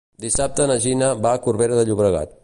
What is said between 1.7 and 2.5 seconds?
de Llobregat.